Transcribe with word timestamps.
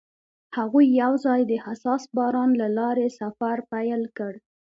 هغوی 0.57 0.85
یوځای 1.01 1.41
د 1.47 1.53
حساس 1.65 2.03
باران 2.15 2.51
له 2.61 2.67
لارې 2.77 3.07
سفر 3.19 3.55
پیل 3.71 4.01
کړ. 4.17 4.33